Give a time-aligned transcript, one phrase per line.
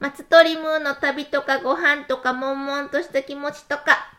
[0.00, 4.10] 松鳥ムーの旅とかご飯とか悶々とした気持ちとか。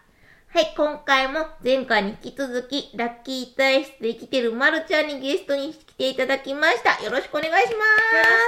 [0.49, 7.03] はい、今回も前回に引き続き、ラッキー体質で生きてるまるちゃんにゲストに来ていただきました。
[7.03, 7.85] よろしくお願いしま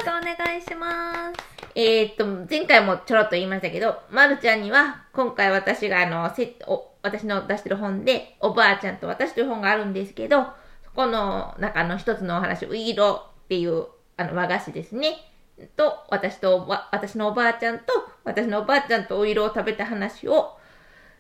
[0.06, 0.12] す。
[0.12, 1.44] よろしくお願いします。
[1.74, 10.44] えー、っと、前回もちょろっと言いましたけど、まるちゃんには、今回私があの、せお私の出してる本で、おばあちゃんと私という本があるんですけど、
[10.84, 13.88] そこの中の一つのお話、ウイロっていう
[14.18, 15.33] あの和菓子ですね。
[15.76, 17.86] と、私と私のおばあちゃんと、
[18.24, 20.58] 私のおばあちゃんとお色を食べた話を、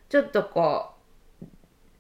[0.09, 0.89] ちょっとこ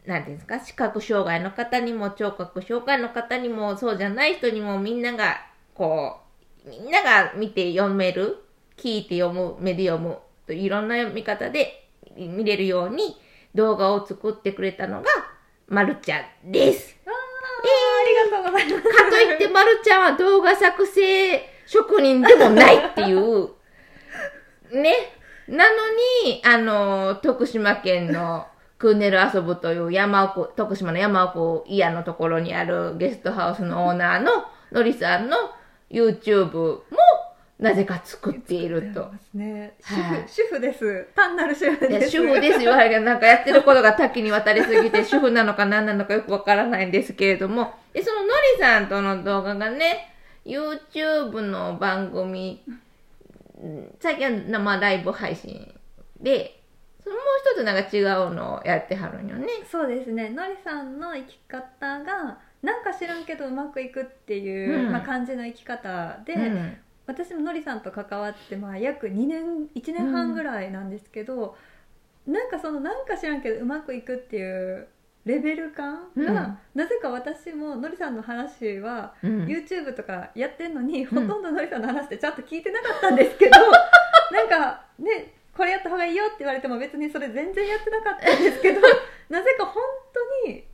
[0.05, 6.19] う、なんていうんですか、視覚障害の方にも、聴覚障害の方にも、そうじゃない人にも、みんなが、こ
[6.65, 8.43] う、みんなが見て読める、
[8.77, 13.17] 聞いて読む、目で読む、といろんな読み方で見れるように
[13.55, 15.07] 動画を作ってくれたのが、
[15.67, 16.97] まるちゃんです。
[17.05, 18.83] あありがとうございます。
[18.83, 23.49] かといって、まるちゃんは動画作成職人でもないっていう、
[24.71, 24.93] ね。
[25.47, 25.73] なの
[26.25, 28.47] に、あの、徳島県の
[28.77, 35.37] クーネル遊ぶという山奥、徳島の山奥イヤのところにあるゲストハウスのオーナーののりさんの
[35.89, 36.81] YouTube も
[37.59, 39.09] なぜか作っていると。
[39.33, 41.07] ね、主はい婦、主婦です。
[41.15, 42.09] 単なる主婦です。
[42.09, 50.12] 主婦です言われるけど、なんかやってることが多岐にわたりすぎて、 主婦なのか何なのかよくわからないんですけれども、で、そののりさんとの動画がね、
[50.45, 55.73] YouTube の番組、うん最近は生ライブ配信
[56.19, 56.59] で、
[57.01, 59.47] そのもう一つなんか違うのをやってはるんよね。
[59.71, 60.29] そうですね。
[60.29, 71.57] のりさんの生き方が、なんか知らんけどうまくいくっていう、うんまあ、感じの生き方で、うん私ものりさんと関わって、まあ、約2年1年半ぐらいなんですけど、
[72.25, 74.87] なんかそのなんか知らんけどうまくいくっていう
[75.25, 76.57] レベル感が、うん。
[76.75, 79.45] なぜか私ものりさんの話は、うん。
[79.45, 83.57] YouTube とかやってんのに、ほとんどのりさんの話ってちゃんと聞いてなかったんですけど
[84.31, 88.81] なんかねこれやった方がいいよって言われても別にそれ全然やってなかったんですけど
[89.29, 89.83] なぜか本
[90.45, 90.65] 当に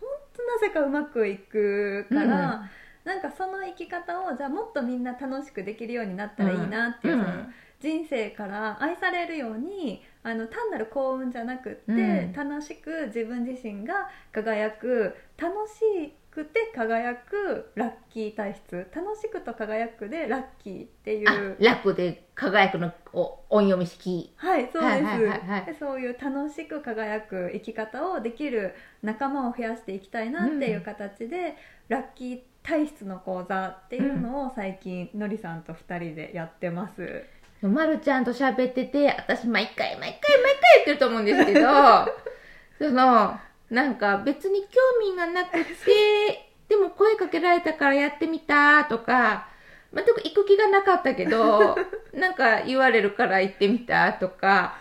[0.00, 2.68] 本当なぜかうまくいくから、
[3.04, 7.22] なんかその生き方をじゃあもっとみんな楽しくできるようになったらいいなっていう、うん。
[7.22, 7.34] その
[7.82, 12.32] 人生から愛されるようにあの単なる幸運じゃなくって、うん。
[12.32, 24.32] 楽しく自分自身が輝く楽しくて輝くラッキー体質楽しくと輝くでラッキーっていあう、楽で輝くのお音読み式。
[24.36, 25.66] はいそうです、はいはいはいはい。
[25.66, 31.56] でそういう楽しく輝く生き方をできる仲間を増やしていきたいなっていう形で、
[31.88, 37.24] ラッキー体質の講座っていうのを最近のりさんと2人でやってます。
[37.68, 41.60] まるちゃんと喋ってて、私毎回毎回毎回言ってると思うんですけど、
[42.78, 43.38] その、
[43.70, 44.80] なんか別に興
[45.10, 49.48] 味がなくて、でも声かけられたからやってみたとか、
[49.92, 51.76] まあ、特に行く気がなかったけど、
[52.14, 54.76] なんか言われるから行ってみたとか、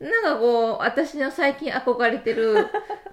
[0.00, 2.66] なんかこう、私の最近憧れてる、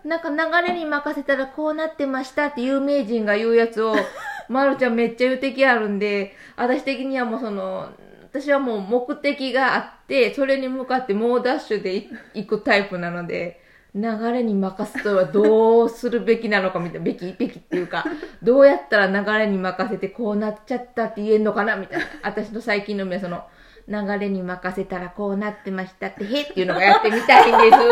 [0.03, 3.95] なんか流れに任せたらこうなってましたって有名人が言うやつを、
[4.49, 7.89] まるちゃんめっちゃ言う敵あるんで、私的にはもうその、
[8.29, 13.61] 私はもう目的があって、それに向かって猛ダッシュでい行くタイプなので、
[13.95, 14.01] 流
[14.31, 18.05] れに任すとはどうするべきなのかみたいな、べき、べきっていうか、
[18.43, 22.05] どうやったら流れに任せてこうなっちゃったって言えんのかなみたいな。
[22.21, 23.43] 私の最近の夢はその、
[23.89, 27.83] 流れに任せたらこうなってましたって、へっていうのがやってみたいんです。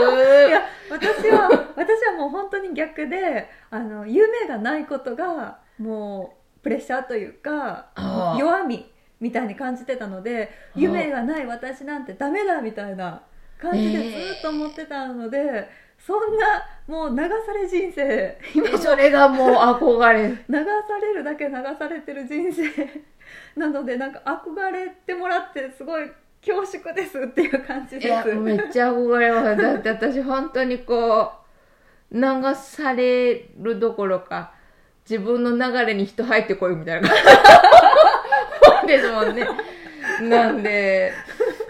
[0.50, 7.88] いや私は私はもう本当に逆であの夢がないことがもうプレッシャーというか
[8.38, 13.21] 弱みみたいに感じてたので夢がない私なんてダメだみたいな
[13.59, 20.27] 感じでずっと思ってたので、そんなもう流され人生今でそれがもう憧れ。
[20.27, 22.63] 流されるだけ流されてる人生
[23.55, 26.11] なのでなんか憧れてもらってすごい
[26.45, 28.37] 恐縮ですっていう感じいや、です。
[28.37, 29.61] めっちゃ憧れます。
[29.61, 31.31] だって私本当にこ
[32.11, 32.21] う、流
[32.53, 34.53] されるどころか、
[35.09, 37.09] 自分の流れに人入ってこいみたいな
[39.25, 39.47] もんね。
[40.21, 41.11] なんで、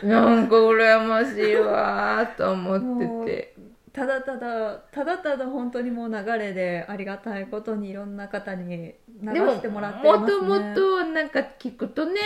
[0.04, 3.56] なんか羨ましいわーと思ってて。
[3.94, 12.20] ただただただただ本当にもう流れでありがたいことにいろんな方に流してもらってますねもともとなんか聞くとね、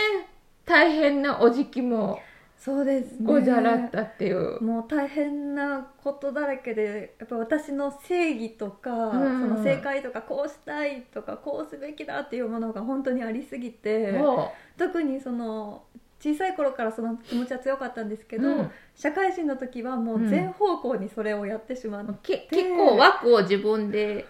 [0.64, 2.18] 大変なお時期も
[2.60, 3.16] そうですね。
[3.22, 4.62] ござらったっていう。
[4.62, 9.48] もう大変なことだらけでやっぱ私の正義とか、うん。
[9.48, 15.84] その正解とかこうしたいとかこうすべきだっていうものが本当にありすぎても特にその
[16.20, 18.70] 小さい頃からその気持ちは強かったんですけど、うん。
[18.94, 24.26] 社会人の時はもう全方向にそれをやってしまって結構枠を自分で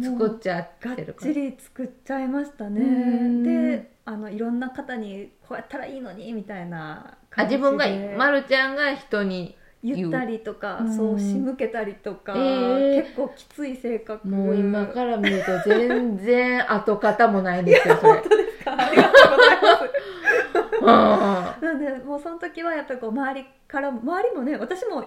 [0.00, 1.32] 作っちゃっがってるから。
[1.32, 3.42] ちり作っちゃいましたうねん。
[3.42, 7.58] であのいろんな方にこうやったらいいのにみたいなあ感じで。
[7.58, 10.96] 自分が、ま、るちゃんが人に言ったりとか、うん。
[10.96, 13.02] そう仕向けたりとか、えー。
[13.02, 14.26] 結構きつい性格。
[14.28, 18.12] もう今から見ると全然跡形もないんですよそれ。
[18.14, 18.76] 本当ですか？
[18.78, 21.60] ありがとうございます。
[21.62, 21.68] うん。
[21.68, 25.04] なんでもうその時はやっぱりこう周りから周りもね私も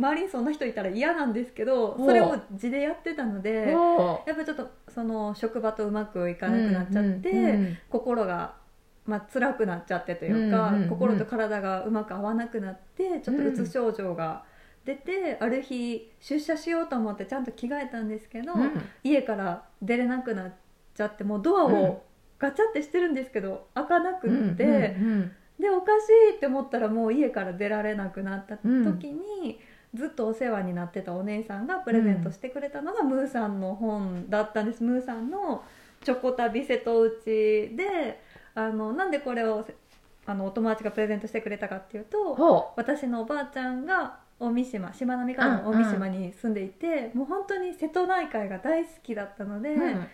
[0.00, 8.54] 周りにそんな人いたら嫌なんですけどそれを地でやってたのでもやっぱちょっとその職場とうまくいかなくなっちゃって、うんうん心が、
[9.04, 10.88] まあ辛くなっちゃってというか、うんうんうん。
[10.88, 14.44] 心と体がうまく合わなくなってちょっとうつ症状が
[14.84, 18.82] 出て、ある日出社しようと思ってちゃんと着替えたんですけど、うん。
[19.04, 20.52] 家から出れなくなっ
[20.94, 22.02] ちゃってもうドアうんを
[22.38, 24.64] ガチャってしてるんですけど開かなくうんって。
[24.64, 29.60] うんでおかしいって思ったらもう家から出られなくなった時に、
[29.94, 34.82] ずっとお世話になってたお姉さんがプレゼントしてくれたのが、ムーさんの本だったんです。
[34.82, 35.64] ムーさんの
[36.04, 37.24] 「チョコ旅瀬戸内
[37.76, 38.20] で」
[38.54, 39.66] あのなんでこれを
[40.26, 49.74] あのお友達がプレゼントしてくれたかっていうとほ私のおばあちゃんが大三島しまなみ海道の大三島に住んでいて、もう本当に瀬戸内海が大好きだったので。
[49.74, 50.06] う、うん。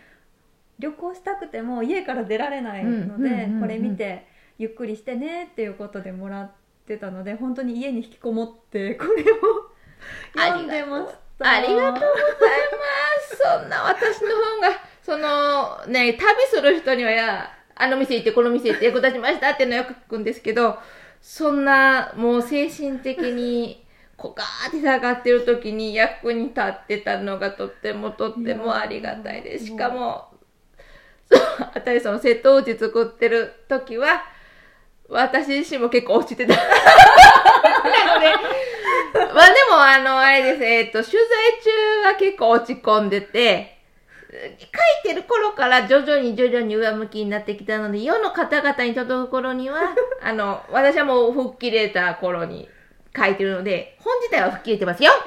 [0.79, 3.61] 旅行したくても家から出られないので、うんうんうんうん。
[3.61, 4.27] これ見て
[4.57, 6.51] ゆっくりしてねっていうことでもらっ
[6.85, 9.66] てたので本当に家に引きこもってこれを
[10.37, 11.97] ありがとうございま
[13.21, 13.37] す。
[13.37, 20.77] そんな私の本が、そのね、旅する人にはや、あの店行ってこの店行って役立ちましたっていうのはよく聞くんですけど、
[21.21, 23.85] そんなもう精神的に、
[24.15, 29.67] こうガーって下がってる時に役に立ってたのがとってもとってもありがたいです。
[29.67, 30.29] しかも、
[31.31, 34.23] そう、あたりその瀬戸内作ってる時は、
[35.09, 36.55] 私自身も結構落ちてた。
[36.57, 38.33] なので、
[39.33, 41.19] まあでも、あの、あれです、えっ、と、取材
[41.63, 43.77] 中は結構落ち込んでて、
[44.29, 44.51] 書い
[45.03, 52.69] てる頃から徐々に徐々に上向きになってきたので、世の方々に届く頃には、 あの、私はもう吹っ切れた頃に
[53.15, 55.11] 書いてるので、本自体は吹っ切れてますよ。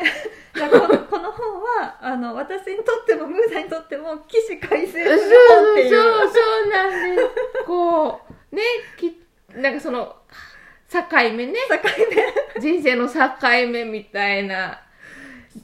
[0.52, 7.64] このこの本はあの私にとってもムーさんにとっても起死回生そうする本っていうそうそうなんです。
[7.64, 8.20] こ
[8.52, 8.62] う、ね、
[8.98, 9.16] き、
[9.54, 10.16] なんかその、
[10.90, 11.00] 境
[11.34, 11.54] 目ね。
[11.68, 11.76] 境
[12.56, 12.60] 目。
[12.60, 13.14] 人生の境
[13.68, 14.80] 目みたいな、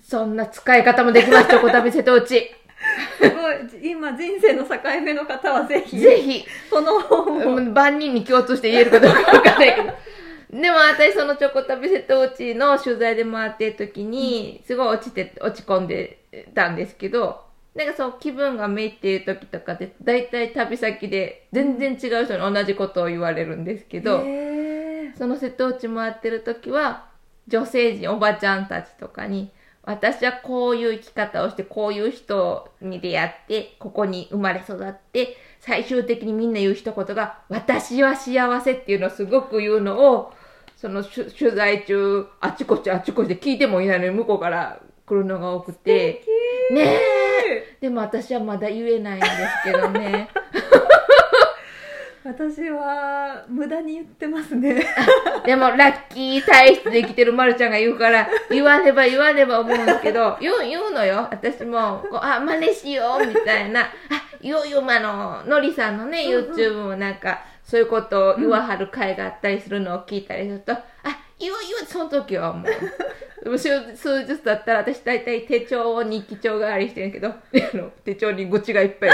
[0.02, 2.54] そんな使い方もできます、チョコ旅瀬戸内。
[3.20, 3.90] すごい。
[3.90, 9.92] 今人生の境目の方はぜひぜひ、この本を、うん万人に共通して言えるかどうかわかんないけど。
[10.48, 16.20] でも私そのチョコ旅瀬戸内の取材で回ってる時に、すごい落ちて、落ち込んで
[16.54, 17.44] たんですけど、
[17.74, 24.24] なんかそう気分がめいっていう時とかで、だいたい旅先で全然違う人に同じことを言われるんですけど、
[25.16, 27.06] その瀬戸内回ってる時は、
[27.48, 29.50] 女性陣、おばちゃんたちとかに、
[29.82, 40.32] 私はこういう生き方をして、こういう人に出会って、ここに生まれ育って、最終的にみんな言う一言が、私は幸せっていうのをすごく言うのを、
[40.76, 46.22] その取取材中、あちこちあちこちで聞いてもいないのに向こうから来るのが多くて、
[46.70, 49.32] ねえでも私はまだ言えないんです
[49.64, 50.28] けどね。
[52.26, 54.84] 私は無駄に言ってますね
[55.46, 61.28] でも、ラッキー体質で生きてるまるちゃんが言うから、言わねば言わねば思うんですけど、言う、言うのよ。
[61.30, 63.82] 私も、こうあ、真似しよう、みたいな。
[63.82, 63.86] あ、
[64.40, 70.82] 言う言う、あの、のりさんのね、うんうん YouTube もなんか、そういうことを言わはる回があったりするのを聞いたりすると、あ、
[71.38, 73.58] 言う言う、その時はもう。
[73.58, 77.32] 数数日だったら私大体手帳を日記帳代わりしてるけど、
[78.04, 79.10] 手帳に愚痴がいっぱい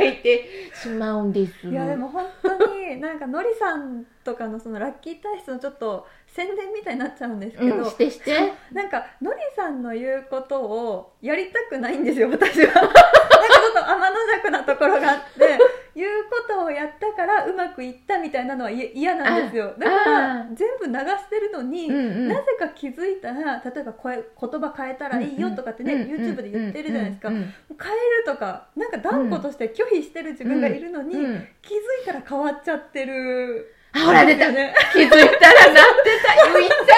[0.00, 1.68] 書いてしまうんです。
[1.68, 8.52] いやでも本当になんかのりさんとかのそのラッキー体質のちょっと宣伝みたいになっちゃうんですけど、うん、してして。
[8.72, 15.58] なんかのりさんの言うことをやりたくないんですよ私は なんかちょっと天の弱なところがあって
[15.94, 19.74] 言うことをやったからうまくいったみたいなのは嫌嫌なんですよ。
[19.78, 22.28] だからあ全部流してるのに、うんうん。
[22.28, 24.24] なぜか気づいたら例えば声言
[24.60, 31.24] 葉変えたらいいよとかってね、YouTube で言ってるじゃないですか、うんうん変えるとかなんか断固として拒否してる自分がいるのに、うん。
[31.24, 31.48] うん。
[31.62, 33.74] 気づいたら変わっちゃってる。
[33.92, 34.50] あほら出た。
[34.50, 34.74] んですよね。
[34.92, 36.52] 気づいたらなってた。
[36.58, 36.90] 言いたい。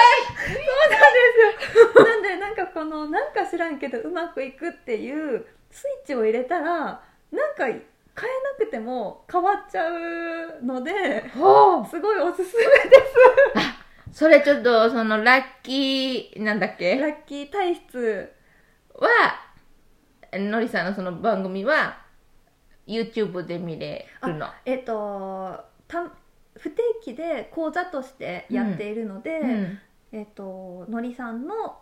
[2.03, 7.67] なんでなんかこのなんか知らんけどうまくいくっていうスイッチを入れたらなんか
[8.19, 12.95] 変えなくても変わっちゃうのですごいおすすめで
[14.11, 14.19] す。
[14.19, 16.97] それちょっとそのラッキーなんだっけ？
[16.97, 18.31] ラッキー体質
[18.93, 19.09] は
[20.37, 21.97] のりさんのその番組は
[22.85, 24.47] YouTube で見れるの？
[24.65, 26.11] えっとた
[26.55, 29.79] 不定期で講座としてやっているので、うん。
[30.11, 31.79] えっとのりさんの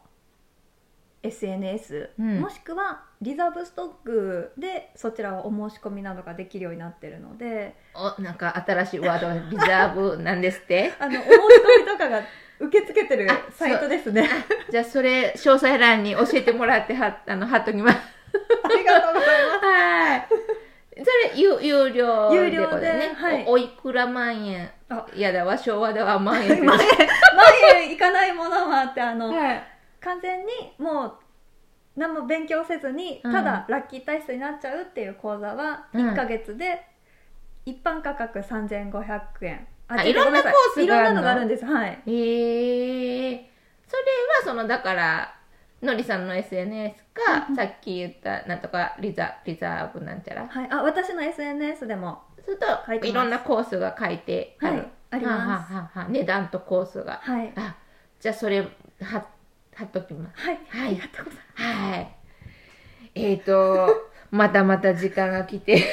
[1.23, 2.39] SNS、うん。
[2.41, 10.93] もしくはリザーブストックでそちらはお申し込みなどができるようになってるのでおなんか新しいワードリザーブなんですって？
[10.99, 12.21] あのお申し込みとかが
[12.59, 14.27] 受け付けてるあサイトですね。
[14.69, 17.97] じゃあそれ詳細欄に教えてもらっては あの貼っときます。
[18.63, 19.65] ありがとうございます。
[19.65, 20.27] はい。
[21.03, 23.43] それ有有料有料ではい。
[23.47, 24.69] おおいくら万円。
[24.89, 25.05] あ。
[25.13, 26.49] いやだわ昭和では万円。
[26.65, 26.87] 万円
[27.35, 27.45] 万
[27.81, 29.63] 円いかないものもあってあの、はい
[30.01, 31.13] 完全にもう
[31.96, 33.31] 何も勉強せずにうん。
[33.31, 36.10] ただラッキー体質になっちゃうっていう講座はうん。
[36.10, 36.86] 1ヶ月で
[37.65, 39.67] 一般価格3500円。
[39.88, 41.13] あ違ういろんなごめさコースがあるの？
[41.13, 41.65] いろんなのがあるんです。
[41.65, 41.89] はい。
[42.05, 43.50] へえ
[43.88, 45.36] それはそのだから
[45.81, 50.48] のりさんの SNS か、うんさっき言ったなんとかリザリザーブなんちゃら？
[50.48, 52.22] はい、あ私の SNS でも。
[52.43, 53.00] する書いてます。
[53.01, 55.38] といろんなコースが書いてある、はいあります。
[55.38, 57.20] はあはあはあはあ値段とコースが。
[57.22, 57.53] はい。
[57.55, 57.75] あ
[58.20, 58.62] じゃあそれ
[59.01, 59.25] は
[59.75, 60.47] 貼っときます。
[60.47, 60.87] はい、はい。
[60.87, 62.15] ありがとうございまはい。
[63.15, 65.83] えーと またまた時間が来て し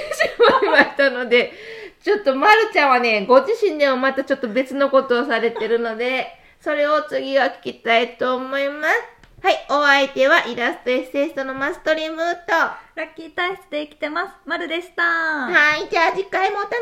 [0.63, 1.53] まいましたので
[2.01, 6.29] ちょっとまるちゃんはねご自身でもまたちょっと別のことをされてるので
[6.61, 9.19] それを次は聞きたいと思います。
[9.43, 9.67] はい。
[9.71, 12.53] お相手はイラストエッセイストのマストリムーとす
[12.97, 14.35] ラッキー体質で生きてます。
[14.45, 15.03] まるでした。
[15.05, 15.89] はい。
[15.89, 16.77] じゃあ次回もお楽し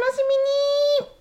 [1.00, 1.15] みに